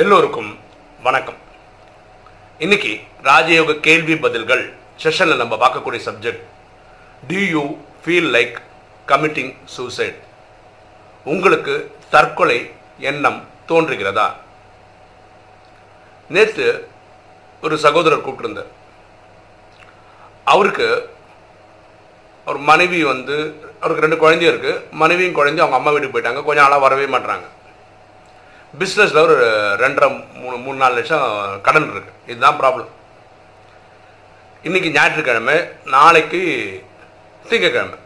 எல்லோருக்கும் 0.00 0.58
வணக்கம். 1.02 1.34
இன்னைக்கு 2.58 3.00
ராஜயோக 3.22 3.80
கேள்வி 3.80 4.16
பதில்கள் 4.16 4.74
செஷனில் 5.02 5.36
நம்ம 5.36 5.56
பார்க்கக்கூடிய 5.56 6.00
subject 6.04 6.42
do 7.28 7.48
you 7.48 7.62
feel 8.02 8.28
like 8.36 8.56
committing 9.06 9.56
suicide 9.64 10.18
உங்களுக்கு 11.24 11.96
தற்கொலை 12.10 12.70
எண்ணம் 12.98 13.48
தோன்றுகிறதா? 13.68 14.32
நேற்று 16.28 16.88
ஒரு 17.62 17.78
சகோதரர் 17.78 18.28
கூப்பிட்டுருந்தார். 18.28 18.70
அவருக்கு 20.44 21.10
அவர் 22.44 22.60
மனைவி 22.60 23.04
வந்து 23.04 23.36
அவருக்கு 23.76 24.06
ரெண்டு 24.06 24.16
குழந்தையும் 24.16 24.58
இருக்கு. 24.58 24.88
மனைவியும் 24.90 25.32
குழந்தையும் 25.32 25.74
அவங்க 25.74 25.90
அம்மா 25.90 26.00
வீட்டுக்கு 26.00 26.18
போயிட்டாங்க. 26.18 26.44
கொஞ்சம் 26.44 26.68
நாளாக 26.68 26.86
வரவே 26.88 27.06
மாட்டுறாங்க 27.16 27.54
பிஸ்னஸில் 28.78 29.22
ஒரு 29.22 29.34
ரெண்டரை 29.80 30.08
மூணு 30.32 30.56
மூணு 30.56 30.76
நாலு 30.78 30.94
லட்சம் 30.94 31.60
கடன் 31.66 31.90
இருக்கு. 31.90 32.12
இதுதான் 32.26 32.58
ப்ராப்ளம் 32.60 32.88
இன்னைக்கு 34.62 34.90
ஞாயிற்றுக்கிழமை 34.90 35.56
நாளைக்கு 35.84 36.40
திங்கக்கிழமை. 37.50 37.98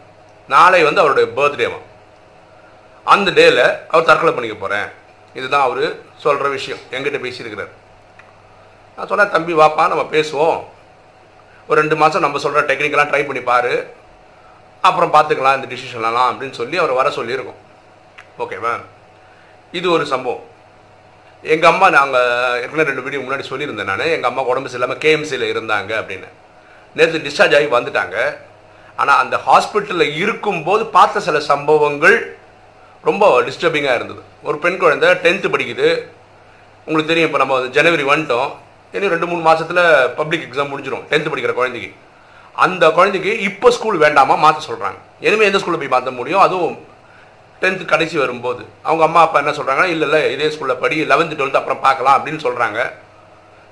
நாளை 0.48 0.82
வந்து 0.82 1.00
அவருடைய 1.02 1.28
பர்த்டேவா 1.36 1.78
அந்த 3.04 3.30
டேல 3.30 3.60
அவர் 3.92 4.08
தற்கொலை 4.08 4.32
பண்ணிக்க 4.34 4.56
போகிறேன் 4.60 4.88
இதுதான் 5.34 5.66
அவர் 5.68 5.82
சொல்கிற 6.24 6.48
விஷயம். 6.48 6.82
எங்கிட்ட 6.90 7.20
பேசியிருக்கிறார். 7.24 7.72
நான் 8.96 9.10
சொன்னேன் 9.10 9.34
தம்பி 9.36 9.52
வாப்பா 9.52 9.88
நம்ம 9.92 10.06
பேசுவோம். 10.16 10.60
ஒரு 11.68 11.80
ரெண்டு 11.80 11.96
மாதம் 11.96 12.24
நம்ம 12.26 12.38
சொல்கிற 12.44 12.62
டெக்னிக்கெல்லாம் 12.70 13.10
ட்ரை 13.12 13.24
பண்ணி 13.26 13.42
பாரு. 13.50 13.74
அப்புறம் 14.80 15.14
பார்த்துக்கலாம் 15.14 15.58
இந்த 15.58 15.68
டிசிஷன்லாம் 15.74 16.30
அப்படின்னு 16.30 16.58
சொல்லி 16.60 16.76
அவர் 16.82 16.98
வர 17.00 17.08
சொல்லியிருக்கோம். 17.18 17.60
ஓகேவா 18.38 18.74
இது 19.78 19.90
ஒரு 19.96 20.06
சம்பவம். 20.06 20.48
எங்கள் 21.52 21.70
அம்மா 21.72 21.86
நாங்கள் 21.96 22.58
ஏற்கனவே 22.62 22.86
ரெண்டு 22.88 23.04
வீடியோ 23.04 23.20
முன்னாடி 23.24 23.44
சொல்லியிருந்தேன் 23.50 23.90
நான். 23.90 24.00
எங்கள் 24.16 24.30
அம்மா 24.30 24.42
உடம்பு 24.50 24.70
சரியில்லாமல் 24.70 25.02
கேஎம்சியில் 25.04 25.44
இருந்தாங்க 25.52 25.92
அப்படின்னு. 26.00 26.28
நேற்று 26.96 27.24
டிஸ்சார்ஜ் 27.26 27.56
ஆகி 27.58 27.68
வந்துட்டாங்க. 27.76 28.16
ஆனால் 29.00 29.20
அந்த 29.22 29.36
ஹாஸ்பிட்டலில் 29.46 30.16
இருக்கும்போது 30.22 30.82
பார்த்த 30.96 31.20
சில 31.28 31.40
சம்பவங்கள் 31.50 32.16
ரொம்ப 33.08 33.24
டிஸ்டர்பிங்காக 33.46 33.98
இருந்தது. 33.98 34.22
ஒரு 34.48 34.56
பெண் 34.64 34.80
குழந்தை 34.82 35.10
டென்த்து 35.24 35.52
படிக்குது. 35.54 35.88
உங்களுக்கு 36.86 37.10
தெரியும் 37.12 37.28
இப்போ 37.28 37.40
நம்ம 37.42 37.56
வந்து 37.58 37.74
ஜனவரி 37.78 38.04
வந்துட்டோம். 38.12 38.50
இன்னும் 38.94 39.12
ரெண்டு 39.14 39.28
மூணு 39.30 39.42
மாதத்தில் 39.48 39.82
பப்ளிக் 40.20 40.46
எக்ஸாம் 40.46 40.70
முடிஞ்சிடும் 40.72 41.04
டென்த்து 41.10 41.32
படிக்கிற 41.32 41.54
குழந்தைக்கு. 41.60 41.90
அந்த 42.64 42.84
குழந்தைக்கு 42.98 43.32
இப்போ 43.48 43.68
ஸ்கூல் 43.76 43.98
வேண்டாமா 44.04 44.34
மாற்ற 44.44 44.60
சொல்கிறாங்க 44.68 44.98
இனிமேல் 45.26 45.48
எந்த 45.50 45.58
ஸ்கூலில் 45.60 45.82
போய் 45.82 45.94
மாற்ற 45.96 46.10
முடியும்? 46.20 46.42
அதுவும் 46.46 46.76
டென்த்து 47.62 47.84
கடைசி 47.92 48.16
வரும்போது. 48.22 48.62
அவங்க 48.88 49.02
அம்மா 49.08 49.20
அப்பா 49.26 49.38
என்ன 49.42 49.52
சொல்கிறாங்கன்னா 49.58 49.92
இல்லை 49.94 50.06
இல்லை 50.08 50.20
இதே 50.34 50.48
ஸ்கூலில் 50.54 50.80
படி 50.82 50.96
லெவன்த்து 51.12 51.38
டுவெல்த்து 51.38 51.60
அப்புறம் 51.60 51.82
பார்க்கலாம் 51.86 52.16
அப்படின்னு 52.18 52.40
சொல்கிறாங்க 52.46 52.78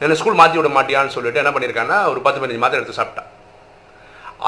என்ன 0.01 0.17
ஸ்கூல் 0.21 0.41
மாற்றி 0.41 0.59
விட 0.59 0.71
மாட்டியான்னு 0.77 1.15
சொல்லிட்டு 1.17 1.43
என்ன 1.43 1.53
பண்ணியிருக்காங்கன்னா 1.55 2.01
ஒரு 2.13 2.21
பத்து 2.27 2.41
பதினஞ்சு 2.41 2.65
மாதம் 2.65 2.79
எடுத்து 2.79 2.99
சாப்பிட்டா. 3.01 3.23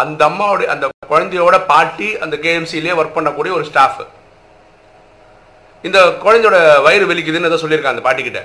அந்த 0.02 0.20
அம்மாவுடைய 0.30 0.69
அந்த 0.74 0.86
குழந்தையோட 1.12 1.56
பாட்டி 1.72 2.08
அந்த 2.24 2.36
கேஎம்சிலே 2.44 2.97
ஒர்க் 3.00 3.16
பண்ணக்கூடிய 3.16 3.52
ஒரு 3.58 3.64
ஸ்டாஃப் 3.70 4.02
இந்த 5.84 5.98
குழந்தையோட 6.25 6.56
வயிறு 6.86 7.08
வலிக்குதுன்னு 7.10 7.50
ஏதோ 7.50 7.60
சொல்லியிருக்காங்க 7.62 7.97
அந்த 7.97 8.06
பாட்டிக்கிட்ட 8.08 8.42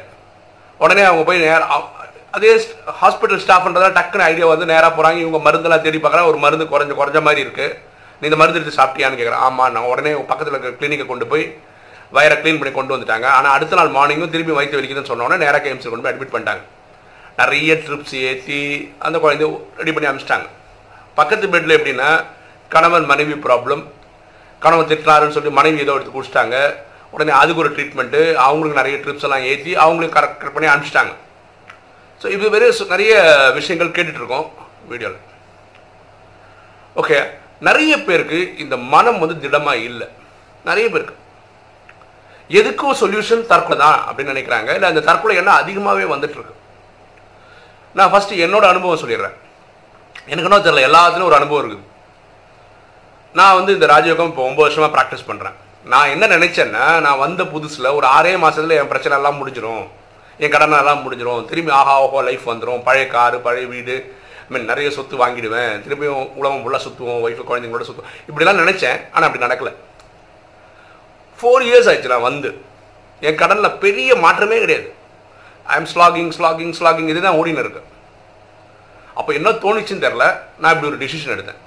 உடனே 0.80 1.04
அவங்க 1.10 1.24
போய் 1.28 1.44
நேரம் 1.46 1.74
அதே 2.38 2.54
ஹாஸ்பிட்டல் 3.02 3.42
ஸ்டாஃப்ன்றதா 3.44 3.90
டக்குன்னு 3.98 4.28
ஐடியா 4.30 4.48
வந்து 4.54 4.72
நேராக 4.72 4.92
போகிறாங்க 4.96 5.20
இவங்க 5.24 5.40
மருந்தெல்லாம் 5.46 5.84
தேடி 5.86 6.00
பார்க்குறாங்க 6.00 6.32
ஒரு 6.32 6.40
மருந்து 6.46 6.66
குறைஞ்ச 6.74 6.96
குறைஞ்ச 6.96 7.20
மாதிரி 7.28 7.44
இருக்குது 7.46 7.76
நீ 8.20 8.26
இந்த 8.30 8.38
மருந்து 8.42 8.60
எடுத்து 8.60 8.80
சாப்பிட்டியான்னு 8.80 9.20
கேட்குறேன் 9.20 9.44
ஆமாம் 9.48 9.72
நான் 9.76 9.90
உடனே 9.94 10.12
பக்கத்தில் 10.32 10.54
இருக்கிற 10.54 10.74
கிளினிக்கை 10.80 11.06
கொண்டு 11.12 11.26
போய் 11.32 11.46
வயரை 12.16 12.36
க்ளீன் 12.42 12.60
பண்ணி 12.60 12.72
கொண்டு 12.76 12.94
வந்துட்டாங்க. 12.96 13.28
ஆனால் 13.38 13.54
அடுத்த 13.58 13.78
நாள் 13.80 13.96
மார்னிங்கும் 13.98 14.34
திரும்பி 14.34 14.54
வயிற்று 14.58 14.78
வலிக்குதுன்னு 14.80 15.12
சொன்னோன்னே 15.12 15.38
நேராக 15.44 15.62
கேம்ஸில் 15.66 15.92
கொண்டு 15.92 16.06
போய் 16.06 16.14
அட்மிட் 16.14 16.34
பண்ணிட்டாங்க. 16.36 16.64
நிறைய 17.42 17.72
ட்ரிப்ஸ் 17.86 18.16
ஏற்றி 18.30 18.60
அந்த 19.06 19.18
குழந்தைய 19.24 19.50
ரெடி 19.82 19.94
பண்ணி 19.94 20.10
அனுப்பிச்சிட்டாங்க 20.10 20.48
பக்கத்து 21.20 21.46
பெட்டில் 21.54 21.78
எப்படின்னா 21.78 22.10
கணவன் 22.76 23.08
மனைவி 23.12 23.36
ப்ராப்ளம் 23.46 23.84
கணவன் 24.62 24.90
திட்டினாருன்னு 24.92 25.36
சொல்லி 25.38 25.52
மனைவி 25.60 25.84
ஏதோ 25.86 25.96
எடுத்து 25.98 26.16
குடிச்சிட்டாங்க. 26.16 26.58
உடனே 27.16 27.34
அதுக்கு 27.42 27.62
ஒரு 27.64 27.72
ட்ரீட்மெண்ட்டு 27.76 28.22
அவங்களுக்கு 28.46 28.80
நிறைய 28.82 28.96
ட்ரிப்ஸ் 29.04 29.26
எல்லாம் 29.28 29.46
ஏற்றி 29.52 29.72
அவங்களும் 29.84 30.16
கரெக்ட் 30.16 30.56
பண்ணி 30.56 30.70
அனுப்பிச்சிட்டாங்க 30.72 31.14
ஸோ 32.22 32.28
இது 32.36 32.50
வெறும் 32.54 32.94
நிறைய 32.94 33.14
விஷயங்கள் 33.58 33.96
கேட்டுட்ருக்கோம் 33.98 34.48
வீடியோவில் 34.92 35.22
ஓகே 37.02 37.18
நிறைய 37.60 38.04
பேருக்கு 38.04 38.58
இந்த 38.58 38.78
மனம் 38.78 39.20
வந்து 39.20 39.40
திடமாக 39.40 39.78
இல்லை. 39.78 40.08
நிறைய 40.66 40.90
பேருக்கு. 40.90 41.16
எதுக்கும் 42.50 43.00
சொல்யூஷன் 43.02 43.48
தற்கொலை 43.48 43.78
தான் 43.78 44.00
அப்படின்னு 44.08 44.34
நினைக்கிறாங்க. 44.34 44.74
இல்லை 44.74 44.90
அந்த 44.90 45.02
தற்கொலை 45.02 45.36
எல்லாம் 45.36 45.60
அதிகமாகவே 45.62 46.06
வந்துட்டுருக்கு. 46.14 46.56
நான் 47.96 48.12
ஃபஸ்ட்டு 48.14 48.42
என்னோட 48.46 48.66
அனுபவம் 48.68 49.02
சொல்லிடுறேன். 49.04 49.36
எனக்கு 50.28 50.50
என்ன 50.50 50.60
தெரியல 50.60 50.88
எல்லாத்துலையும் 50.90 51.30
ஒரு 51.32 51.40
அனுபவம் 51.40 51.62
இருக்குது. 51.64 51.94
நான் 53.34 53.56
வந்து 53.56 53.74
இந்த 53.74 53.86
ராஜயோகம் 53.86 54.30
இப்போ 54.32 54.44
ஒம்பது 54.50 54.66
வருஷமாக 54.66 54.94
ப்ராக்டிஸ் 54.96 55.28
பண்ணுறேன் 55.30 55.56
நான் 55.86 56.10
என்ன 56.10 56.28
நினச்சேன்னா 56.28 57.02
நான் 57.02 57.18
வந்த 57.18 57.44
புதுசில் 57.44 57.94
ஒரு 57.94 58.08
ஆறே 58.08 58.38
மாதத்தில் 58.38 58.70
என் 58.70 58.88
பிரச்சனை 58.88 59.18
எல்லாம் 59.18 59.46
முடிஞ்சிடும் 59.46 59.88
என் 60.40 60.50
கடன் 60.50 60.72
எல்லாம் 60.72 61.46
திரும்பி 61.48 61.72
ஆஹா 61.72 62.02
ஓஹோ 62.02 62.22
லைஃப் 62.22 62.50
வந்துடும் 62.50 62.84
பழைய 62.84 63.08
காரு 63.08 63.40
பழைய 63.40 63.68
வீடு 63.68 64.16
மீன் 64.52 64.70
நிறைய 64.72 64.90
சொத்து 64.98 65.16
வாங்கிடுவேன் 65.22 65.74
திரும்பியும் 65.86 66.26
உலகம் 66.40 66.62
ஃபுல்லாக 66.64 66.82
சுற்றுவோம் 66.86 67.24
ஒய்ஃபு 67.26 67.44
குழந்தைங்களோட 67.50 67.86
சுற்றுவோம் 67.88 68.14
இப்படிலாம் 68.30 68.62
நினைச்சேன் 68.62 68.98
ஆனால் 69.16 69.28
அப்படி 69.28 69.46
நடக்கல. 69.46 69.72
ஃபோர் 71.40 71.66
இயர்ஸ் 71.70 71.90
ஆயிடுச்சு 71.90 72.14
நான் 72.14 72.28
வந்து. 72.30 72.50
என் 73.28 73.40
கடனில் 73.42 73.78
பெரிய 73.84 74.16
மாற்றமே 74.26 74.58
கிடையாது. 74.64 74.88
I 75.74 75.76
am 75.82 75.90
slogging 75.94 76.32
slogging 76.38 76.74
slogging 76.80 77.12
இதுதான் 77.14 77.38
ஓடின்னு 77.42 77.64
இருக்கு. 77.64 77.84
அப்போ 79.20 79.32
என்ன 79.40 79.50
தோணுச்சுன்னு 79.64 80.06
தெரில 80.06 80.26
நான் 80.62 80.74
இப்படி 80.74 80.90
ஒரு 80.92 81.00
டிசிஷன் 81.04 81.36
எடுத்தேன். 81.36 81.62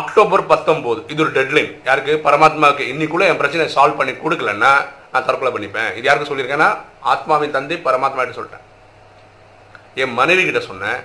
அக்டோபர் 0.00 0.42
பத்தொம்போது 0.52 1.00
இது 1.12 1.22
ஒரு 1.24 1.32
டெட்லைன் 1.36 1.70
யாருக்கு? 1.88 2.12
பரமாத்மாவுக்கு. 2.26 2.84
இன்னைக்குள்ளே 2.92 3.26
என் 3.30 3.40
பிரச்சனை 3.40 3.64
சால்வ் 3.76 3.98
பண்ணி 4.00 4.12
கொடுக்கலன்னா 4.12 4.72
நான் 5.12 5.26
தற்கொலை 5.26 5.50
பண்ணிப்பேன். 5.54 5.90
இது 5.98 6.06
யாருக்கு 6.08 6.30
சொல்லியிருக்கேன்னா 6.30 6.68
ஆத்மாவின் 7.12 7.56
தந்தை 7.56 7.76
பரமாத்மா 7.86 8.22
கிட்ட 8.22 8.36
சொல்லிட்டேன். 8.38 8.64
என் 10.02 10.14
மனைவி 10.20 10.44
கிட்ட 10.44 10.60
சொன்னேன் 10.68 11.00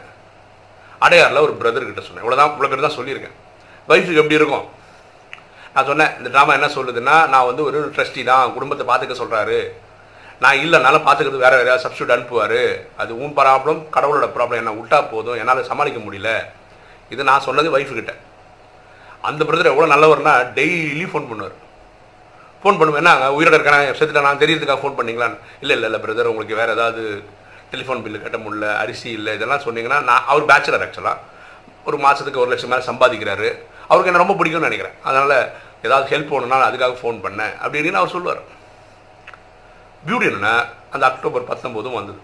அடையாரில் 1.05 1.45
ஒரு 1.47 1.53
பிரதர் 1.61 1.89
கிட்ட 1.89 2.01
சொன்னேன். 2.05 2.23
இவ்வளோதான் 2.23 2.51
இவ்வளோ 2.53 2.69
பேர் 2.71 2.87
தான் 2.87 2.97
சொல்லியிருக்கேன். 2.99 3.35
வயசுக்கு 3.89 4.21
எப்படி 4.21 4.39
இருக்கும்? 4.39 4.65
நான் 5.73 5.89
சொன்னேன் 5.89 6.13
இந்த 6.19 6.29
ட்ராமா 6.35 6.53
என்ன 6.57 6.69
சொல்லுதுன்னா 6.77 7.15
நான் 7.33 7.47
வந்து 7.49 7.63
ஒரு 7.69 7.79
ட்ரஸ்டி 7.95 8.21
தான் 8.31 8.53
குடும்பத்தை 8.55 8.85
பார்த்துக்க 8.89 9.15
சொல்கிறாரு 9.23 9.59
நான் 10.43 10.59
இல்லைனாலும் 10.63 11.05
பார்த்துக்கிறது 11.05 11.43
வேறு 11.43 11.57
யாராவது 11.59 11.83
சப்ஸ்டியூட் 11.83 12.15
அனுப்புவார். 12.15 12.61
அது 13.01 13.11
உன் 13.23 13.35
ப்ராப்ளம் 13.39 13.79
கடவுளோட 13.95 14.27
ப்ராப்ளம் 14.35 14.61
என்ன 14.61 14.73
விட்டா 14.79 14.99
போதும் 15.13 15.39
என்னால் 15.41 15.69
சமாளிக்க 15.69 15.99
முடியல. 16.07 16.31
இது 17.13 17.29
நான் 17.29 17.45
சொன்னது 17.47 17.69
ஒய்ஃபுக்கிட்ட 17.77 18.13
அந்த 19.27 19.41
பிரதர் 19.47 19.71
எவ்வளோ 19.71 19.87
நல்லவர்னா 19.93 20.33
டெய்லி 20.57 21.05
ஃபோன் 21.11 21.29
பண்ணுவார். 21.29 21.55
ஃபோன் 22.61 22.77
பண்ணுவேன் 22.79 23.01
என்ன 23.01 23.31
உயிரோட 23.37 23.55
இருக்கேன்? 23.57 23.95
செத்துட்டேன் 23.97 24.27
நான் 24.27 24.41
தெரியறதுக்காக 24.43 24.79
ஃபோன் 24.81 24.97
பண்ணீங்களான்னு. 24.99 25.37
இல்லை 25.63 25.75
இல்லை 25.77 25.87
இல்லை 25.89 25.99
பிரதர் 26.05 26.31
உங்களுக்கு 26.31 26.59
வேறு 26.59 26.75
ஏதாவது 26.77 27.03
டெலிஃபோன் 27.71 28.01
பில்லு 28.03 28.21
கட்ட 28.21 28.37
முடியல 28.37 28.77
அரிசி 28.77 29.09
இல்லை 29.09 29.33
இதெல்லாம் 29.33 29.59
சொன்னீங்கன்னா 29.59 30.03
நான் 30.03 30.25
அவர் 30.27 30.45
பேச்சுலர் 30.45 30.85
ஆக்சுவலாக 30.85 31.17
ஒரு 31.85 31.97
மாதத்துக்கு 31.97 32.39
ஒரு 32.39 32.49
லட்சம் 32.49 32.69
மேலே 32.69 32.83
சம்பாதிக்கிறாரு. 32.83 33.49
அவருக்கு 33.87 34.11
என்ன 34.11 34.23
ரொம்ப 34.23 34.33
பிடிக்கும்னு 34.33 34.67
நினைக்கிறேன். 34.69 34.95
அதனால் 35.03 35.51
ஏதாவது 35.83 36.17
ஹெல்ப் 36.17 36.27
வேணும்னா 36.27 36.69
அதுக்காக 36.69 36.97
ஃபோன் 37.01 37.21
பண்ணேன். 37.25 37.53
அப்படின்னு 37.63 37.91
அவர் 37.91 38.09
சொல்லுவார். 38.09 38.41
பியூட்டி 40.07 40.27
என்னென்னா 40.29 40.65
அந்த 40.91 41.05
அக்டோபர் 41.05 41.47
பத்தொம்போதும் 41.47 41.93
வந்தது. 41.93 42.19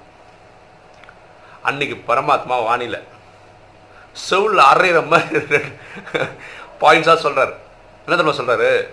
அன்னைக்கு 1.64 2.14
பரமாத்மா 2.14 2.64
வானிலை. 2.64 3.00
செவில் 4.30 4.64
அரைகிற 4.72 5.06
மாதிரி 5.08 5.64
பாயிண்ட்ஸாக 6.82 7.16
சொல்கிறார் 7.16 7.54
என்ன 8.06 8.24
தெரியுமா 8.24 8.34
சொல்கிறாரு 8.40 8.88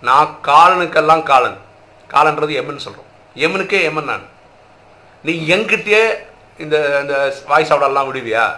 நான் 0.00 0.38
காலனுக்கெல்லாம் 0.42 1.22
காலன். 1.22 1.58
காலன்றது 2.08 2.54
எம்னு 2.60 2.84
சொல்கிறோம் 2.86 3.10
எமனுக்கே 3.34 3.78
எம்என் 3.90 4.10
நான். 4.12 4.32
நீ 5.26 5.32
என்கிட்டயே 5.54 6.00
இந்த 6.58 7.00
இந்த 7.00 7.34
வாய்ஸ் 7.46 7.72
அவுடெல்லாம் 7.72 8.08
விடுவியா? 8.08 8.56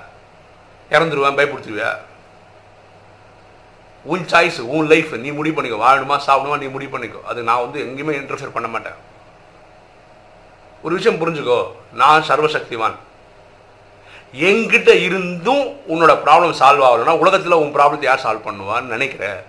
இறந்துருவேன் 0.91 1.39
பயப்படுத்துருவியா? 1.39 1.97
உன் 4.05 4.25
சாய்ஸ் 4.25 4.59
உன் 4.61 4.87
லைஃப் 4.87 5.15
நீ 5.15 5.31
முடிவு 5.31 5.63
பண்ணிக்கோ. 5.63 5.81
வாழணுமா 5.81 6.17
சாப்பிடுமா 6.27 6.59
நீ 6.59 6.67
முடிவு 6.67 6.99
பண்ணிக்கோ. 6.99 7.23
அது 7.23 7.43
நான் 7.43 7.61
வந்து 7.61 7.79
எங்கேயுமே 7.85 8.15
இன்டர்ஃபியர் 8.17 8.57
பண்ண 8.57 8.69
மாட்டேன். 8.69 8.99
ஒரு 10.83 10.95
விஷயம் 10.95 11.21
புரிஞ்சுக்கோ. 11.21 11.61
நான் 11.93 12.27
சர்வசக்திவான். 12.29 12.97
என்கிட்ட 14.35 14.89
இருந்தும் 14.89 15.65
உன்னோட 15.93 16.13
ப்ராப்ளம் 16.27 16.59
சால்வ் 16.61 16.87
ஆகலைன்னா 16.89 17.19
உலகத்தில் 17.19 17.61
உன் 17.63 17.75
ப்ராப்ளத்தை 17.75 18.03
யார் 18.03 18.25
சால்வ் 18.25 18.47
பண்ணுவான்னு 18.49 18.95
நினைக்கிற? 18.97 19.45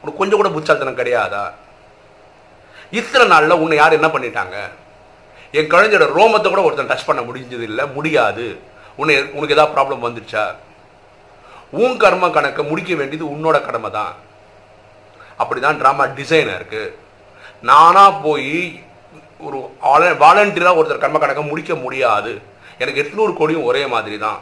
உனக்கு 0.00 0.20
கொஞ்சம் 0.20 0.38
கூட 0.38 0.48
புச்சாத்தனம் 0.48 0.98
கிடையாதா? 0.98 1.50
இத்தனை 2.90 3.26
நாளில் 3.26 3.60
உன்னை 3.64 3.76
யார் 3.76 3.98
என்ன 4.00 4.06
பண்ணிட்டாங்க? 4.06 4.56
என் 5.58 5.70
குழந்தையோட 5.72 6.06
ரோமத்தை 6.16 6.48
கூட 6.50 6.62
ஒருத்தன் 6.66 6.90
டச் 6.90 7.08
பண்ண 7.08 7.20
முடிஞ்சது 7.28 7.64
இல்லை 7.70 7.84
முடியாது. 7.96 8.46
உன்னை 9.00 9.14
உனக்கு 9.36 9.54
ஏதாவது 9.56 9.74
ப்ராப்ளம் 9.76 10.04
வந்துருச்சா? 10.06 10.44
உன் 11.82 11.96
கர்ம 12.02 12.28
கணக்கை 12.36 12.62
முடிக்க 12.70 12.92
வேண்டியது 13.00 13.24
உன்னோட 13.34 13.56
கடமை 13.66 13.90
தான். 13.98 14.14
அப்படி 15.42 15.60
தான் 15.64 15.80
ட்ராமா 15.80 16.04
டிசைனாக 16.18 16.58
இருக்குது 16.60 16.94
நானாக 17.68 18.12
போய் 18.26 18.54
ஒரு 19.46 19.58
வாலண்டியராக 20.22 20.78
ஒருத்தர் 20.80 21.04
கர்ம 21.04 21.18
கணக்கை 21.22 21.44
முடிக்க 21.50 21.74
முடியாது. 21.84 22.32
எனக்கு 22.82 23.02
எட்நூறு 23.02 23.32
கோடியும் 23.38 23.68
ஒரே 23.70 23.82
மாதிரி 23.94 24.16
தான். 24.26 24.40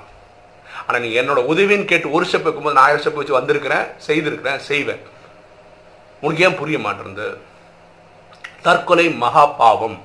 ஆனால் 0.87 1.03
நீ 1.05 1.09
என்னோட 1.21 1.41
உதவின்னு 1.53 1.91
கேட்டு 1.93 2.15
ஒரு 2.17 2.25
ஸ்டெப் 2.29 2.47
வைக்கும்போது 2.47 2.77
நான் 2.77 2.87
ஆயிரம் 2.87 3.03
ஸ்டெப் 3.05 3.21
வச்சு 3.21 3.39
வந்திருக்கிறேன் 3.39 3.87
செய்திருக்கிறேன் 4.09 4.61
செய்வேன். 4.71 5.03
உனக்கு 6.23 6.45
ஏன் 6.47 6.59
புரிய 6.61 6.79
மாட்டேருந்து 6.85 7.27
தற்கொலை 8.67 9.07
மகா 9.25 9.45
பாவம். 9.63 9.99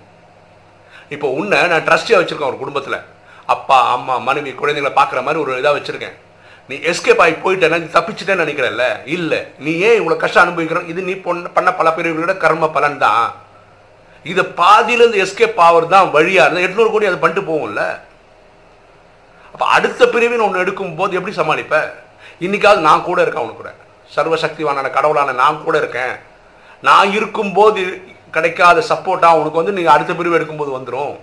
இப்போ 1.09 1.27
உன்னை 1.27 1.67
நான் 1.67 1.87
ட்ரஸ்டியாக 1.87 2.21
வச்சுருக்கேன் 2.21 2.51
ஒரு 2.51 2.57
குடும்பத்தில். 2.57 2.99
அப்பா 3.45 3.91
அம்மா 3.91 4.17
மனைவி 4.17 4.51
குழந்தைங்களை 4.51 4.93
பார்க்குற 4.99 5.21
மாதிரி 5.23 5.41
ஒரு 5.43 5.61
இதாக 5.61 5.75
வச்சுருக்கேன். 5.77 6.15
நீ 6.67 6.75
எஸ்கேப் 6.75 7.21
ஆகி 7.23 7.31
போயிட்டேன்னா 7.31 7.79
நீ 7.83 7.87
தப்பிச்சுட்டேன்னு 7.93 8.43
நினைக்கிறல்ல? 8.43 8.83
இல்லை. 9.05 9.39
நீ 9.59 9.71
ஏன் 9.77 9.99
இவ்வளோ 10.01 10.17
கஷ்டம் 10.17 10.43
அனுபவிக்கிறோம்? 10.43 10.87
இது 10.87 11.01
நீ 11.01 11.13
பொண்ணு 11.13 11.49
பண்ண 11.49 11.73
பல 11.73 11.89
பிரிவுகளோட 11.89 12.37
கர்ம 12.37 12.69
பலன் 12.69 12.97
தான். 12.97 13.33
இது 14.23 14.41
பாதியிலேருந்து 14.41 15.21
எஸ்கேப் 15.25 15.59
ஆகிறது 15.65 15.89
தான் 15.89 16.11
வழியாக 16.11 16.45
இருந்தால் 16.45 16.67
எட்நூறு 16.67 16.91
கோடி 16.91 17.05
அதை 17.05 17.19
பண்ணிட்டு 17.19 17.49
போகும்ல? 17.51 17.99
அப்போ 19.53 19.65
அடுத்த 19.65 20.07
பிரிவின் 20.07 20.39
ஒன்று 20.39 20.59
எடுக்கும் 20.59 20.95
போது 20.95 21.15
எப்படி 21.15 21.35
சமாளிப்ப? 21.35 21.93
இன்னைக்காவது 22.41 22.79
நான் 22.79 23.03
கூட 23.03 23.21
இருக்கேன் 23.21 23.43
அவனுக்கு 23.43 23.63
கூட. 23.63 23.73
சர்வசக்திவான 24.15 24.89
கடவுளான 24.89 25.31
நான் 25.31 25.63
கூட 25.63 25.77
இருக்கேன். 25.77 26.15
நான் 26.81 27.11
இருக்கும்போது 27.11 28.12
கிடைக்காத 28.35 28.83
சப்போர்ட்டாக 28.91 29.39
உனக்கு 29.41 29.61
வந்து 29.61 29.75
நீங்கள் 29.77 29.95
அடுத்த 29.95 30.11
பிரிவு 30.19 30.37
எடுக்கும்போது 30.37 30.71
வந்துடும் 30.77 31.13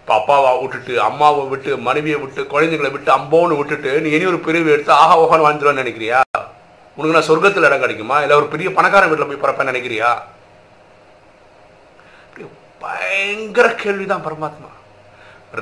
இப்போ 0.00 0.12
அப்பாவை 0.18 0.50
விட்டுட்டு 0.60 0.94
அம்மாவை 1.08 1.42
விட்டு 1.50 1.72
மனைவியை 1.88 2.18
விட்டு 2.22 2.42
குழந்தைங்களை 2.52 2.90
விட்டு 2.94 3.10
அம்போன்னு 3.18 3.58
விட்டுட்டு 3.58 3.90
நீ 4.04 4.08
இனி 4.16 4.26
ஒரு 4.32 4.40
பிரிவு 4.46 4.72
எடுத்து 4.74 4.92
ஆஹா 5.02 5.14
ஓஹான்னு 5.22 5.46
வாழ்ந்துருவேன்னு 5.46 5.82
நினைக்கிறியா? 5.82 6.20
உனக்கு 6.96 7.16
நான் 7.16 7.28
சொர்க்கத்தில் 7.28 7.66
இடம் 7.68 7.82
கிடைக்குமா? 7.84 8.16
இல்லை 8.24 8.36
ஒரு 8.40 8.48
பெரிய 8.54 8.70
பணக்காரன் 8.78 9.10
வீட்டில் 9.10 9.30
போய் 9.30 9.42
பிறப்பேன்னு 9.44 9.72
நினைக்கிறியா? 9.72 10.10
பயங்கர 12.84 13.66
கேள்விதான் 13.82 14.24
பரமாத்மா. 14.26 14.70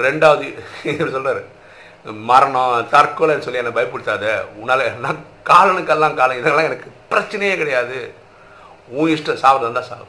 ரெண்டாவது 0.05 0.47
சொல்கிறாரு 1.17 1.43
மரணம் 2.31 2.87
தற்கொலைன்னு 2.95 3.45
சொல்லி 3.47 3.61
என்னை 3.63 3.73
பயப்படுத்தாத. 3.79 4.25
உன்னால 4.61 4.87
நான் 5.05 5.19
காலனுக்கெல்லாம் 5.51 6.19
காலம் 6.21 6.41
இதெல்லாம் 6.41 6.69
எனக்கு 6.71 6.89
பிரச்சனையே 7.13 7.55
கிடையாது. 7.63 7.99
உன் 8.97 9.13
இஷ்டம் 9.15 9.43
சாவது 9.45 9.65
இருந்தால் 9.67 9.89
சாவு 9.91 10.09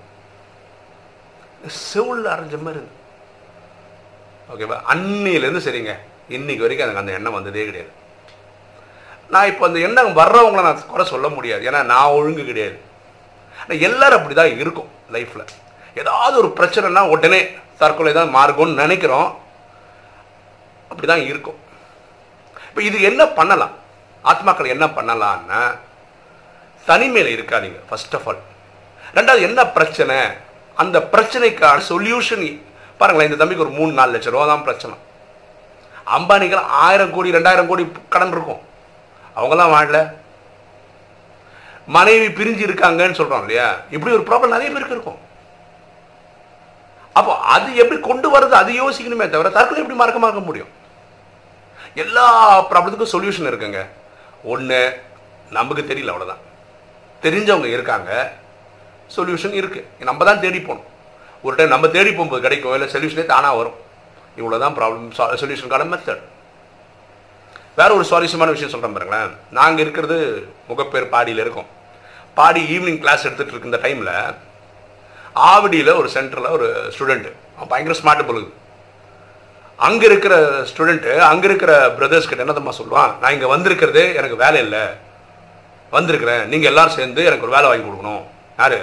செவுள் 1.89 2.23
அரைஞ்ச 2.33 2.55
மாதிரி 2.65 2.79
இருக்கு 2.81 2.99
ஓகேவா 4.51 4.77
அன்னிலேருந்து 4.91 5.65
சரிங்க. 5.65 5.93
இன்னைக்கு 6.37 6.63
வரைக்கும் 6.63 6.85
எனக்கு 6.85 7.01
அந்த 7.01 7.13
எண்ணம் 7.17 7.35
வந்ததே 7.37 7.65
கிடையாது. 7.67 7.91
நான் 9.33 9.49
இப்போ 9.51 9.63
அந்த 9.67 9.79
எண்ணம் 9.87 10.17
வர்றவங்கள 10.21 10.63
நான் 10.67 10.81
குறை 10.93 11.05
சொல்ல 11.11 11.27
முடியாது. 11.35 11.63
ஏன்னா 11.69 11.81
நான் 11.91 12.15
ஒழுங்கு 12.17 12.43
கிடையாது. 12.49 12.77
ஆனால் 13.59 13.83
எல்லாரும் 13.87 14.19
அப்படி 14.19 14.35
தான் 14.39 14.53
இருக்கும் 14.63 14.89
லைஃப்பில் 15.15 15.45
ஏதாவது 16.01 16.35
ஒரு 16.41 16.49
பிரச்சனைனா 16.57 17.03
உடனே 17.13 17.41
தற்கொலை 17.81 18.13
தான் 18.19 18.33
மார்க்கம்னு 18.37 18.81
நினைக்கிறோம். 18.83 19.29
அப்படி 20.91 21.07
தான் 21.13 21.25
இருக்கும். 21.31 21.59
இப்போ 22.67 22.81
இது 22.89 22.97
என்ன 23.09 23.21
பண்ணலாம்? 23.39 23.73
ஆத்மாக்கள் 24.31 24.73
என்ன 24.75 24.85
பண்ணலான்னா 24.97 25.61
தனிமையில் 26.87 27.35
இருக்காதீங்க 27.35 27.79
ஃபர்ஸ்ட் 27.89 28.15
ஆஃப் 28.17 28.27
ஆல் 28.29 28.41
ரெண்டாவது 29.15 29.41
என்ன 29.41 29.67
பிரச்சனை? 29.77 30.17
அந்த 30.81 30.97
பிரச்சனைக்கான 31.13 31.81
சொல்யூஷன் 31.89 32.45
பாருங்களேன் 32.97 33.29
இந்த 33.29 33.39
தம்பிக்கு 33.41 33.65
ஒரு 33.65 33.73
மூணு 33.79 33.91
நாலு 33.91 34.11
லட்சம் 34.11 34.33
ரூபா 34.33 34.45
தான் 34.45 34.65
பிரச்சனை. 34.67 34.95
அம்பானிக்கெல்லாம் 36.17 36.71
ஆயிரம் 36.85 37.13
கோடி 37.13 37.31
ரெண்டாயிரம் 37.31 37.67
கோடி 37.67 37.83
கடன் 38.09 38.31
இருக்கும். 38.31 38.61
அவங்கெல்லாம் 39.35 39.73
வாழல. 39.75 39.99
மனைவி 41.85 42.27
பிரிஞ்சு 42.27 42.65
இருக்காங்கன்னு 42.67 43.19
சொல்கிறோம் 43.19 43.39
இல்லையா? 43.39 43.67
இப்படி 43.89 44.15
ஒரு 44.15 44.23
ப்ராப்ளம் 44.23 44.55
நிறைய 44.55 44.71
பேருக்கு 44.71 44.95
இருக்கும். 44.97 45.19
அப்போ 47.13 47.37
அது 47.37 47.75
எப்படி 47.75 47.99
கொண்டு 48.01 48.27
வர்றது? 48.33 48.55
அது 48.61 48.71
யோசிக்கணுமே 48.73 49.25
தவிர 49.29 49.49
தற்கொலை 49.49 49.81
எப்படி 49.81 49.99
மறக்க 50.01 50.19
மறக்க 50.19 50.39
முடியும்? 50.39 50.71
எல்லா 51.95 52.25
ப்ராப்ளத்துக்கும் 52.69 53.13
சொல்யூஷன் 53.15 53.49
இருக்குங்க. 53.51 53.81
ஒன்று 54.43 55.03
நமக்கு 55.49 55.83
தெரியல 55.83 56.13
அவ்வளோதான் 56.13 56.45
தெரிஞ்சவங்க 57.21 57.65
இருக்காங்க. 57.65 58.11
சொல்யூஷன் 59.15 59.55
இருக்குது 59.61 60.07
நம்ம 60.09 60.25
தான் 60.29 60.43
தேடி 60.45 60.59
போகணும். 60.67 60.87
ஒரு 61.45 61.53
டைம் 61.57 61.73
நம்ம 61.75 61.87
தேடி 61.95 62.11
போகும்போது 62.17 62.45
கிடைக்கும். 62.45 62.75
இல்லை 62.77 62.87
சொல்யூஷனே 62.93 63.25
தானாக 63.33 63.57
வரும். 63.61 63.77
இவ்வளோ 64.39 64.59
தான் 64.63 64.75
ப்ராப்ளம் 64.77 65.07
சொல்யூஷனுக்கான 65.41 65.87
மெத்தட் 65.93 66.23
வேற 67.79 67.89
ஒரு 67.97 68.05
சுவாரஸ்யமான 68.09 68.51
விஷயம் 68.55 68.71
சொல்கிறேன் 68.71 68.95
பாருங்களேன். 68.95 69.33
நாங்கள் 69.57 69.83
இருக்கிறது 69.83 70.17
முகப்பேர் 70.69 71.11
பாடியில் 71.13 71.43
இருக்கோம். 71.43 71.69
பாடி 72.39 72.61
ஈவினிங் 72.75 73.01
கிளாஸ் 73.03 73.25
எடுத்துகிட்டு 73.27 73.55
இருக்கிற 73.55 73.81
டைமில் 73.85 74.13
ஆவடியில் 75.51 75.97
ஒரு 75.99 76.09
சென்டரில் 76.15 76.55
ஒரு 76.57 76.67
ஸ்டூடெண்ட்டு 76.95 77.31
அவன் 77.55 77.71
பயங்கர 77.73 77.95
ஸ்மார்ட் 77.99 78.27
பொழுது 78.29 78.49
அங்கே 79.87 80.05
இருக்கிற 80.09 80.33
ஸ்டூடெண்ட்டு 80.71 81.13
அங்கே 81.29 81.47
இருக்கிற 81.49 81.73
பிரதர்ஸ் 81.97 82.27
கிட்ட 82.29 82.43
என்னதம்மா 82.45 82.73
சொல்லுவான்? 82.79 83.11
நான் 83.21 83.33
இங்கே 83.35 83.51
வந்திருக்கிறதே 83.53 84.03
எனக்கு 84.19 84.37
வேலை 84.43 84.59
இல்லை. 84.65 84.83
வந்திருக்கிறேன். 85.95 86.43
நீங்கள் 86.51 86.71
எல்லோரும் 86.71 86.97
சேர்ந்து 86.97 87.21
எனக்கு 87.29 87.45
ஒரு 87.47 87.55
வேலை 87.55 87.69
வாங்கி 87.69 87.85
கொடுக்கணும். 87.87 88.23
யார்? 88.59 88.79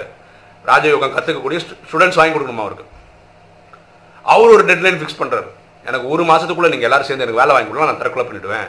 ராஜயோகம் 0.71 1.15
கற்றுக்கக்கூடிய 1.15 1.59
ஸ்டூடெண்ட்ஸ் 1.65 2.19
வாங்கி 2.19 2.33
கொடுக்கணுமா 2.35 2.65
அவருக்கு? 2.65 2.85
அவர் 4.33 4.53
ஒரு 4.55 4.63
டெட்லைன் 4.69 4.99
ஃபிக்ஸ் 5.01 5.19
பண்ணுறாரு 5.21 5.49
எனக்கு 5.89 6.07
ஒரு 6.13 6.23
மாதத்துக்குள்ளே 6.29 6.71
நீங்கள் 6.73 6.87
எல்லோரும் 6.87 7.07
சேர்ந்து 7.09 7.25
எனக்கு 7.25 7.41
வேலை 7.41 7.53
வாங்கி 7.55 7.69
கொடுக்கலாம் 7.69 7.91
நான் 7.91 8.01
தற்கொலை 8.01 8.25
பண்ணிவிடுவேன் 8.27 8.67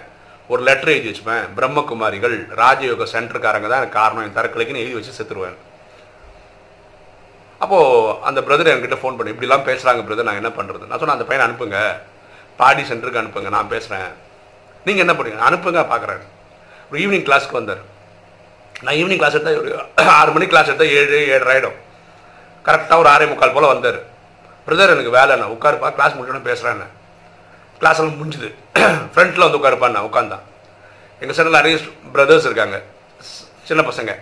ஒரு 0.52 0.60
லெட்டர் 0.68 0.92
எழுதி 0.92 1.08
வச்சுப்பேன். 1.10 1.44
பிரம்மகுமாரிகள் 1.56 2.36
ராஜயோக 2.60 3.06
சென்டருக்காரங்க 3.12 3.68
தான் 3.70 3.80
எனக்கு 3.82 3.98
காரணம். 3.98 4.24
என் 4.26 4.38
தற்கொலைக்குன்னு 4.38 4.82
எழுதி 4.84 4.96
வச்சு 4.98 5.18
செத்துருவேன். 5.18 5.58
அப்போது 7.64 8.14
அந்த 8.28 8.40
பிரதர் 8.46 8.72
என்கிட்ட 8.72 8.98
ஃபோன் 9.00 9.16
பண்ணி 9.18 9.32
இப்படிலாம் 9.34 9.66
பேசுகிறாங்க 9.68 10.02
பிரதர் 10.08 10.28
நான் 10.28 10.40
என்ன 10.40 10.50
பண்ணுறது 10.58 10.88
நான் 10.88 11.00
சொன்னேன் 11.00 11.16
அந்த 11.18 11.26
பையனை 11.28 11.44
அனுப்புங்க. 11.48 11.78
பாடி 12.60 12.82
சென்டருக்கு 12.90 13.22
அனுப்புங்க 13.22 13.50
நான் 13.56 13.72
பேசுகிறேன் 13.74 14.10
நீங்கள் 14.86 15.04
என்ன 15.04 15.14
பண்ணுங்க 15.16 15.46
அனுப்புங்க 15.50 15.82
பார்க்குறேன் 15.92 16.24
ஒரு 16.90 16.98
ஈவினிங் 17.04 17.26
கிளாஸ்க்கு 17.28 17.58
வந்தார். 17.60 17.82
நான் 18.84 18.98
ஈவினிங் 19.00 19.20
கிளாஸ் 19.20 19.36
எடுத்தால் 19.36 19.60
ஒரு 19.62 19.70
ஆறு 20.18 20.30
மணி 20.36 20.46
கிளாஸ் 20.52 20.70
எடுத்தால் 20.70 20.94
ஏழு 20.98 21.18
ஏழரை 21.34 21.54
ஆகிடும் 21.56 21.78
கரெக்டாக 22.64 22.96
ஒரு 22.96 23.08
ஆறே 23.08 23.28
முக்கால் 23.28 23.52
போல் 23.52 23.66
வந்தார். 23.66 23.98
பிரதர் 24.66 24.90
எனக்கு 24.90 25.10
வேலை 25.10 25.36
நான் 25.36 25.50
உட்காருப்பா 25.50 25.94
கிளாஸ் 25.94 26.12
முடிச்சோன்னு 26.12 26.48
பேசுகிறேன்னு 26.48 26.86
கிளாஸ் 27.78 27.98
எல்லாம் 27.98 28.16
முடிஞ்சுது. 28.16 28.54
ஃப்ரண்ட்டில் 29.14 29.50
வந்து 29.50 29.58
உட்காருப்பாண்ணா 29.58 30.02
உட்காந்தான் 30.02 30.40
எங்கள் 31.20 31.36
சைடில் 31.36 31.50
நிறைய 31.50 31.78
பிரதர்ஸ் 32.12 32.44
இருக்காங்க. 32.44 32.82
சின்ன 33.64 33.82
பசங்க. 33.82 34.14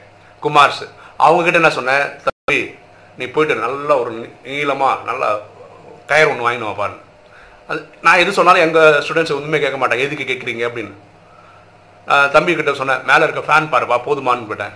குமார்ஸ். 0.43 0.89
அவங்கக்கிட்ட 1.19 1.55
என்ன 1.55 1.71
சொன்னேன்? 1.71 2.03
தம்பி 2.03 2.75
நீ 3.19 3.27
போயிட்டு 3.27 3.57
நல்ல 3.57 3.99
ஒரு 3.99 4.13
நீ- 4.13 4.47
நீளமா 4.47 5.03
நல்லா 5.03 5.37
டயர் 6.07 6.27
ஒன்று 6.27 6.51
வாங்கினு 6.51 6.69
வாப்பான்னு 6.69 6.97
அது 7.69 7.89
நான் 8.03 8.19
எது 8.19 8.33
சொன்னாலும் 8.33 8.61
எங்கள் 8.61 9.03
ஸ்டூடெண்ட்ஸ் 9.03 9.35
ஒன்றுமே 9.35 9.59
கேட்க 9.59 9.87
மாட்டாங்க. 9.87 9.99
எதுக்கு 9.99 10.25
கேட்குறீங்க 10.25 10.71
அப்படின்னு. 10.71 10.93
தம்பி 12.31 12.55
கிட்ட 12.55 12.75
சொன்னேன் 12.75 13.05
மேலே 13.05 13.27
இருக்க 13.27 13.53
ஃபேன் 13.53 13.65
பாருப்பா 13.65 13.99
போதுமான்னு 13.99 14.47
போயிட்டேன் 14.47 14.73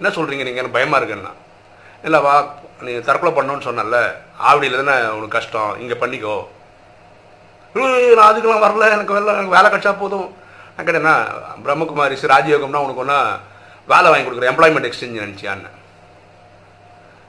என்ன 0.00 0.14
சொல்கிறீங்க 0.14 0.44
நீங்கள் 0.44 0.56
எனக்கு 0.56 0.68
பயமாக 0.68 1.04
இருக்குன்னா. 1.04 1.32
இல்லைவா 2.04 2.50
நீ 2.84 2.92
தற்கொலை 3.08 3.32
பண்ணணும்னு 3.36 3.66
சொன்னல 3.68 3.98
ஆவடியில் 4.48 4.80
தானே 4.80 4.94
உனக்கு 5.16 5.36
கஷ்டம். 5.36 5.72
இங்கே 5.82 5.96
பண்ணிக்கோ. 6.02 6.36
நான் 8.18 8.28
அதுக்கெல்லாம் 8.30 8.64
வரல. 8.66 8.88
எனக்கு 8.94 9.14
வேலை 9.16 9.34
எனக்கு 9.34 9.54
வேலை 9.56 9.68
கிடைச்சா 9.70 9.92
போதும். 9.98 10.28
நான் 10.74 10.86
கேட்டேன்னா 10.86 11.14
பிரம்மகுமாரிஸ் 11.64 12.30
ராஜயோகம்னா 12.32 12.84
உனக்கு 12.84 13.02
ஒன்றா 13.04 13.18
வேலை 13.92 14.08
வாங்கி 14.12 14.26
கொடுக்குற 14.28 14.50
எம்ப்ளாய்மெண்ட் 14.52 14.88
எக்ஸ்சேஞ்ச் 14.88 15.22
நினச்சியான்னு. 15.22 15.70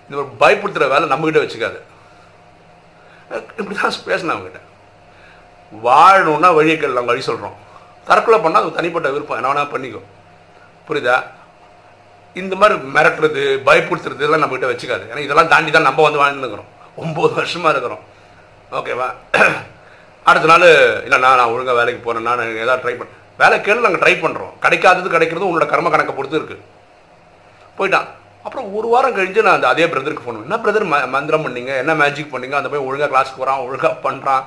இந்த 0.09 0.15
ஒரு 0.21 0.29
பயப்படுத்துகிற 0.43 0.87
வேலை 0.93 1.05
நம்மக்கிட்ட 1.11 1.41
வச்சுக்காது. 1.43 1.79
இப்படி 3.59 3.75
தான் 3.81 3.93
பேசினேன் 4.09 4.35
அவங்ககிட்ட 4.35 4.61
வாழணும்னா 5.87 6.49
வழியக்கள் 6.57 6.97
நாங்கள் 6.97 7.13
வழி 7.13 7.21
சொல்கிறோம் 7.29 7.55
தற்கொலை 8.07 8.39
பண்ணால் 8.39 8.63
அது 8.63 8.77
தனிப்பட்ட 8.79 9.09
விருப்பம். 9.09 9.37
என்ன 9.37 9.51
வேணால் 9.51 9.73
பண்ணிக்கோ. 9.73 10.01
புரியுதா? 10.87 11.17
இந்த 12.41 12.53
மாதிரி 12.61 12.75
மிரட்டுறது 12.95 13.41
பயப்படுத்துறது 13.67 14.21
இதெல்லாம் 14.21 14.43
நம்மகிட்ட 14.43 14.69
வச்சுக்காது. 14.71 15.03
ஏன்னா 15.11 15.23
இதெல்லாம் 15.27 15.51
தாண்டி 15.53 15.71
தான் 15.71 15.87
நம்ம 15.89 16.03
வந்து 16.07 16.21
வாழ்ந்துருக்கிறோம் 16.23 16.69
ஒம்பது 17.03 17.33
வருஷமாக 17.39 17.73
இருக்கிறோம். 17.73 18.03
ஓகேவா? 18.79 19.07
அடுத்த 20.29 20.47
நாள் 20.51 20.65
இல்லை 21.05 21.17
நான் 21.23 21.37
நான் 21.39 21.53
ஒழுங்காக 21.53 21.77
வேலைக்கு 21.79 22.01
போகிறேன்னா 22.03 22.33
நான் 22.39 22.63
ஏதாவது 22.65 22.81
ட்ரை 22.83 22.93
பண்ண 22.99 23.11
வேலை 23.41 23.55
கேளு 23.65 23.85
நாங்கள் 23.85 24.03
ட்ரை 24.03 24.13
பண்ணுறோம் 24.23 24.53
கிடைக்காதது 24.63 25.07
கிடைக்கிறது 25.15 25.47
உங்களோட 25.47 25.65
கர்ம 25.71 25.89
கணக்கை 25.93 26.13
பொறுத்து 26.17 26.39
இருக்குது 26.39 26.61
போயிட்டான். 27.77 28.07
அப்புறம் 28.45 28.67
ஒரு 28.77 28.87
வாரம் 28.93 29.15
கழிஞ்சு 29.17 29.43
நான் 29.45 29.57
அந்த 29.57 29.67
அதே 29.73 29.85
பிரதருக்கு 29.91 30.25
ஃபோன் 30.25 30.43
என்ன 30.45 30.57
பிரதர் 30.63 30.85
மந்திரம் 31.15 31.45
பண்ணீங்க? 31.45 31.71
என்ன 31.83 31.93
மேஜிக் 32.01 32.33
பண்ணீங்க? 32.33 32.55
அந்த 32.59 32.69
போய் 32.71 32.85
ஒழுங்காக 32.87 33.09
கிளாஸ்க்கு 33.13 33.39
போகிறான் 33.41 33.63
ஒழுங்காக 33.67 33.93
பண்ணுறான் 34.05 34.43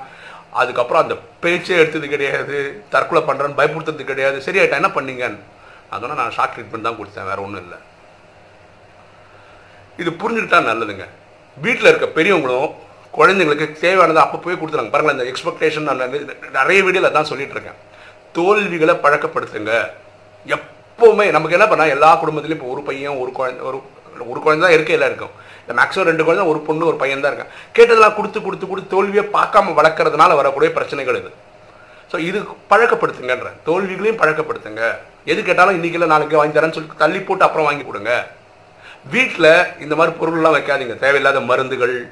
அதுக்கப்புறம் 0.61 1.03
அந்த 1.03 1.15
பேச்சே 1.43 1.77
எடுத்தது 1.81 2.07
கிடையாது. 2.15 2.57
தற்கொலை 2.93 3.21
பண்ணுறேன்னு 3.29 3.59
பயப்படுத்துறது 3.59 4.11
கிடையாது. 4.11 4.37
சரியாயிட்டா 4.47 4.79
என்ன 4.81 4.91
பண்ணீங்கன்னு? 4.97 5.39
அதனால் 5.89 6.15
நான் 6.15 6.31
ஷார்ட் 6.31 6.57
ட்ரீட்மெண்ட் 6.57 6.81
தான் 6.81 6.97
கொடுத்தேன் 6.97 7.23
வேற 7.23 7.41
ஒன்றும் 7.41 7.61
இல்லை. 7.61 7.77
இது 9.97 10.11
புரிஞ்சுக்கிட்டா 10.11 10.57
நல்லதுங்க. 10.69 11.07
வீட்டில் 11.61 11.85
இருக்க 11.85 12.05
பெரியவங்களும் 12.05 12.73
குழந்தைங்களுக்கு 13.17 13.75
தேவையானதை 13.81 14.15
அப்போ 14.15 14.37
போய் 14.37 14.55
கொடுத்துறாங்க. 14.55 14.89
பாருங்களேன் 14.89 15.17
இந்த 15.17 15.39
எக்ஸ்பெக்டேஷன் 15.39 15.81
நான் 15.81 16.09
நிறைய- 16.51 16.83
வீடியோவில் 16.83 17.11
தான் 17.11 17.23
சொல்லிட்டு 17.23 17.51
இருக்கேன் 17.51 17.85
தோல்விகளை 18.33 18.95
பழக்கப்படுத்துங்க. 18.95 19.89
எப்போவுமே 20.45 21.31
நமக்கு 21.31 21.59
என்ன 21.59 21.75
பண்ணால் 21.75 21.89
எல்லா 21.89 22.23
குடும்பத்துலையும் 22.23 22.49
இப்போ 22.49 22.65
ஒரு 22.65 22.81
பையன் 22.81 23.17
ஒரு 23.17 23.31
குழந்தை 23.31 23.65
ஒரு 23.65 23.81
ஒரு 24.27 24.39
குழந்தை 24.39 24.67
தான் 24.67 24.77
இருக்கையில் 24.77 25.05
இருக்கும் 25.05 25.29
இந்த 25.67 25.81
மேக்ஸிமம் 25.81 26.03
ரெண்டு 26.03 26.23
குழந்தை 26.23 26.47
ஒரு 26.47 26.59
பொண்ணு 26.59 26.85
ஒரு 26.85 26.95
பையன் 26.95 27.21
தான் 27.21 27.33
இருக்கான். 27.33 27.77
கேட்டதெல்லாம் 27.77 28.15
கொடுத்து 28.15 28.41
கொடுத்து 28.41 28.67
கொடுத்து 28.67 28.89
தோல்வியை 28.89 29.25
பார்க்காம 29.33 29.73
வளர்க்குறதுனால 29.73 30.35
வரக்கூடிய 30.35 30.71
பிரச்சனைகள் 30.71 31.15
இது. 31.15 31.33
ஸோ 32.11 32.19
இது 32.19 32.41
பழக்கப்படுத்துங்கன்ற. 32.69 33.51
தோல்விகளையும் 33.65 34.19
பழக்கப்படுத்துங்க. 34.19 34.97
எது 35.27 35.43
கேட்டாலும் 35.43 35.73
இன்னைக்கு 35.73 35.91
இல்லை 35.91 36.07
நாளைக்கு 36.07 36.37
வாங்கி 36.37 36.59
தரேன்னு 36.59 36.73
சொல்லி 36.73 36.89
தள்ளி 36.97 37.19
போட்டு 37.19 37.43
அப்புறம் 37.43 37.65
வாங்கி 37.65 37.83
கொடுங்க. 37.83 38.27
வீட்டில் 39.11 39.63
இந்த 39.79 39.95
மாதிரி 39.95 40.17
பொருள்லாம் 40.17 40.57
வைக்காதீங்க. 40.57 40.99
தேவையில்லாத 40.99 41.39
மருந்துகள் 41.39 42.11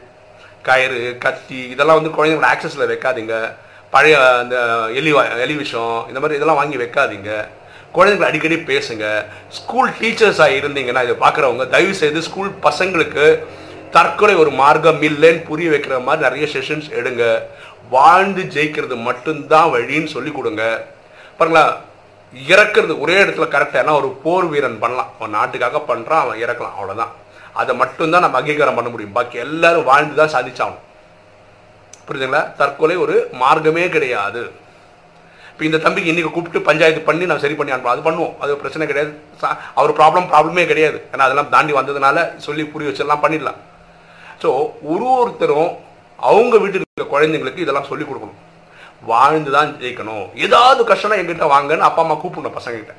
கயிறு 0.62 1.16
கத்தி 1.20 1.56
இதெல்லாம் 1.56 2.02
வந்து 2.02 2.26
குழந்தைங்களோட 2.26 2.46
ஆக்சஸில் 2.46 2.92
வைக்காதீங்க. 2.92 3.54
பழைய 3.92 4.38
அந்த 4.38 4.88
எலி 4.96 5.14
வா- 5.14 5.40
எலி 5.40 5.54
விஷம் 5.54 6.04
இந்த 6.08 6.20
மாதிரி 6.20 6.34
இதெல்லாம் 6.34 6.56
வாங்கி 6.56 6.78
வைக்காதீங்க. 6.78 7.48
குழந்தைங்களை 7.96 8.24
அடிக்கடி 8.24 8.56
பேசுங்க. 8.56 9.26
ஸ்கூல் 9.50 9.90
டீச்சர்ஸாக 9.90 10.62
இருந்தீங்கன்னா 10.62 11.04
இதை 11.04 11.16
பார்க்குறவங்க 11.20 11.70
தயவு 11.70 11.94
செய்து 11.94 12.22
ஸ்கூல் 12.22 12.52
பசங்களுக்கு 12.62 13.40
தற்கொலை 13.92 14.36
ஒரு 14.36 14.52
மார்க்கம் 14.52 15.02
இல்லைன்னு 15.02 15.44
புரிய 15.44 15.70
வைக்கிற 15.70 16.04
மாதிரி 16.04 16.36
நிறைய 16.36 16.60
செஷன்ஸ் 16.60 16.90
எடுங்க. 16.90 17.42
வாழ்ந்து 17.90 18.44
ஜெயிக்கிறது 18.44 18.96
மட்டும்தான் 18.96 19.70
வழின்னு 19.70 20.08
சொல்லி 20.08 20.32
கொடுங்க. 20.32 20.86
பாருங்களா 21.40 21.76
இறக்குறது 22.36 23.00
ஒரே 23.00 23.22
இடத்துல 23.22 23.48
கரெக்டாக 23.50 23.92
ஒரு 23.92 24.08
போர் 24.08 24.46
வீரன் 24.46 24.80
பண்ணலாம். 24.80 25.10
அவன் 25.16 25.30
நாட்டுக்காக 25.30 25.78
பண்ணுறான் 25.78 26.20
அவன் 26.20 26.42
இறக்கலாம் 26.42 26.72
அவ்வளோதான் 26.82 27.08
அதை 27.54 27.76
மட்டும்தான் 27.76 28.22
நம்ம 28.22 28.38
அங்கீகாரம் 28.38 28.76
பண்ண 28.76 28.90
முடியும். 28.90 29.12
பாக்கி 29.12 29.38
எல்லாரும் 29.38 29.84
வாழ்ந்து 29.84 30.28
தான் 30.28 30.44
சாதிச்சாகணும். 30.44 30.84
புரியுதுங்களா? 32.10 32.56
தற்கொலை 32.56 32.96
ஒரு 32.96 33.30
மார்க்கமே 33.32 33.90
கிடையாது. 33.90 34.52
இப்போ 35.52 35.66
இந்த 35.66 35.78
தம்பிக்கு 35.78 36.12
இன்றைக்கி 36.12 36.32
கூப்பிட்டு 36.32 36.62
பஞ்சாயத்து 36.62 37.02
பண்ணி 37.02 37.26
நான் 37.26 37.40
சரி 37.40 37.54
பண்ணி 37.54 37.74
அனுப்பலாம். 37.74 37.86
அது 37.86 38.12
பண்ணுவோம். 38.12 38.38
அது 38.40 38.56
பிரச்சனை 38.56 38.88
கிடையாது. 38.88 39.20
சா- 39.42 39.58
அவர் 39.76 39.98
ப்ராப்ளம் 39.98 40.28
ப்ராப்ளமே 40.28 40.66
கிடையாது. 40.66 41.06
ஏன்னா 41.12 41.18
அதெல்லாம் 41.18 41.50
தாண்டி 41.50 41.74
வந்ததுனால 41.74 42.38
சொல்லி 42.38 42.64
புரிய 42.64 42.92
வச்செல்லாம் 42.92 43.24
பண்ணிடலாம். 43.24 43.56
ஸோ 44.42 44.72
ஒரு 44.82 45.10
ஒருத்தரும் 45.10 45.78
அவங்க 46.18 46.58
வீட்டில் 46.58 46.82
இருக்கிற 46.90 47.20
குழந்தைங்களுக்கு 47.20 47.58
இதெல்லாம் 47.58 47.84
சொல்லி 47.84 48.04
கொடுக்கணும். 48.04 48.45
வாழ்ந்து 49.12 49.52
தான் 49.56 49.72
ஜெயிக்கணும். 49.82 50.26
ஏதாவது 50.46 50.82
கஷ்டம்னா 50.92 51.20
எங்கிட்ட 51.22 51.48
வாங்கன்னு 51.56 51.88
அப்பா 51.90 52.02
அம்மா 52.04 52.16
கூப்பிடணும் 52.24 52.58
பசங்ககிட்ட. 52.58 52.94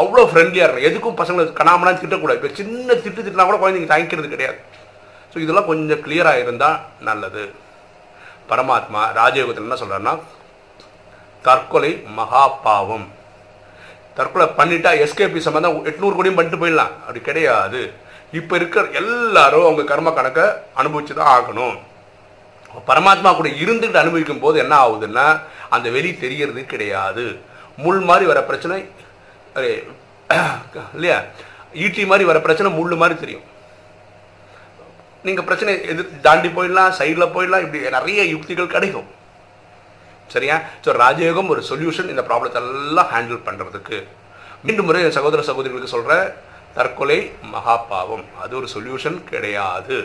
அவ்வளோ 0.00 0.22
ஃப்ரெண்ட்லியாக 0.30 0.66
இருக்கணும் 0.66 0.88
எதுக்கும் 0.90 1.18
பசங்களை 1.20 1.44
கணாமலாம் 1.60 2.00
திட்டக்கூடாது. 2.02 2.38
இப்போ 2.40 2.52
சின்ன 2.60 2.88
திட்டு 3.04 3.20
திட்டினா 3.24 3.46
கூட 3.48 3.58
குழந்தைங்க 3.62 3.90
தாங்கிக்கிறது 3.92 4.34
கிடையாது. 4.34 4.58
ஸோ 5.32 5.38
இதெல்லாம் 5.44 5.68
கொஞ்சம் 5.70 6.02
கிளியராக 6.04 6.44
இருந்தால் 6.44 6.78
நல்லது. 7.08 7.44
பரமாத்மா 8.50 9.02
ராஜயோகத்தில் 9.18 9.66
என்ன 9.68 9.78
சொல்கிறாருன்னா 9.82 10.14
தற்கொலை 11.46 11.92
மகா 12.18 12.44
பாவம் 12.64 13.06
தற்கொலை 14.16 14.46
பண்ணிட்டா 14.58 14.90
எஸ்கேபி 15.04 15.40
சம்பந்தம் 15.46 15.78
எட்நூறு 15.90 16.14
கோடியும் 16.16 16.38
பண்ணிட்டு 16.38 16.60
போயிடலாம். 16.62 16.92
அப்படி 17.04 17.20
கிடையாது. 17.28 17.80
இப்போ 18.40 18.54
இருக்கிற 18.58 18.82
எல்லாரும் 19.00 19.66
அவங்க 19.68 19.82
கர்ம 19.92 20.10
கணக்கை 20.18 20.44
அனுபவிச்சு 20.80 21.14
தான் 21.20 21.32
ஆகணும். 21.36 21.76
பரமாத்மா 22.88 23.30
கூட 23.38 23.48
இருந்துகிட்டு 23.62 24.02
அனுபவிக்கும் 24.02 24.42
போது 24.44 24.56
என்ன 24.64 24.74
ஆகுதுன்னா 24.84 25.26
அந்த 25.76 25.86
வெளி 25.96 26.10
தெரியறது 26.24 26.62
கிடையாது. 26.72 27.24
முள் 27.84 28.00
மாதிரி 28.08 28.24
வர 28.30 28.40
பிரச்சனை 28.50 28.78
இல்லையா? 30.96 31.18
ஈட்டி 31.84 32.02
மாதிரி 32.10 32.24
வர 32.30 32.38
பிரச்சனை 32.46 32.68
முள் 32.78 33.00
மாதிரி 33.02 33.16
தெரியும். 33.24 33.46
நீங்கள் 35.26 35.46
பிரச்சனை 35.48 35.72
எது 35.92 36.02
தாண்டி 36.26 36.48
போயிடலாம் 36.56 36.94
சைடில் 37.00 37.32
போயிடலாம் 37.34 37.64
இப்படி 37.64 37.96
நிறைய 37.98 38.22
யுக்திகள் 38.34 38.72
கிடைக்கும். 38.76 39.10
சரியா? 40.34 40.56
ஸோ 40.84 40.90
ராஜயோகம் 41.04 41.50
ஒரு 41.54 41.62
சொல்யூஷன் 41.70 42.10
இந்த 42.12 42.22
ப்ராப்ளத்தை 42.30 42.60
எல்லாம் 42.62 43.10
ஹேண்டில் 43.12 43.46
பண்ணுறதுக்கு 43.48 43.98
மீண்டும் 44.64 44.86
முறை 44.88 45.02
என் 45.04 45.16
சகோதர 45.18 45.42
சகோதரிகளுக்கு 45.50 45.94
சொல்கிற 45.94 46.14
தற்கொலை 46.76 47.18
மகா 47.54 47.76
பாவம் 47.92 48.26
அது 48.42 48.52
ஒரு 48.60 48.68
சொல்யூஷன் 48.74 49.18
கிடையாது. 49.30 49.96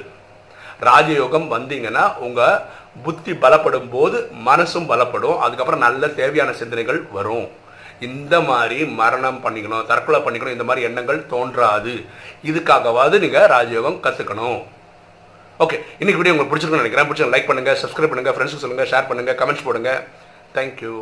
ராஜயோகம் 0.89 1.48
வந்தீங்கன்னா 1.53 2.03
உங்கள் 2.25 2.62
புத்தி 3.05 3.34
பலப்படும் 3.43 3.89
போது 3.96 4.17
மனசும் 4.50 4.89
பலப்படும். 4.91 5.38
அதுக்கப்புறம் 5.46 5.86
நல்ல 5.88 6.07
தேவையான 6.19 6.51
சிந்தனைகள் 6.62 7.00
வரும். 7.17 7.48
இந்த 8.07 8.36
மாதிரி 8.50 8.79
மரணம் 9.01 9.39
பண்ணிக்கணும் 9.43 9.88
தற்கொலை 9.91 10.19
பண்ணிக்கணும் 10.25 10.55
இந்த 10.55 10.65
மாதிரி 10.69 10.88
எண்ணங்கள் 10.89 11.22
தோன்றாது. 11.34 11.93
இதுக்காகவாவது 12.50 13.22
நீங்கள் 13.25 13.51
ராஜயோகம் 13.55 14.01
கற்றுக்கணும் 14.07 14.60
ஓகே 15.65 15.77
இன்னைக்கு 16.00 16.19
வீடியோ 16.19 16.34
உங்களுக்கு 16.34 16.51
பிடிச்சிருக்குன்னு 16.53 16.84
நினைக்கிறேன். 16.84 17.07
பிடிச்சிருக்கேன் 17.10 17.36
லைக் 17.36 17.50
பண்ணுங்கள் 17.51 17.79
சப்ஸ்கிரைப் 17.84 18.12
பண்ணுங்கள் 18.12 18.36
ஃப்ரெண்ட்ஸுக்கு 18.36 18.65
சொல்லுங்க 18.65 18.86
ஷேர் 18.91 19.10
பண்ணுங்கள் 19.12 19.39
கமெண்ட்ஸ் 19.39 19.67
போடுங்க. 19.67 19.93
தேங்க்யூ 20.57 20.98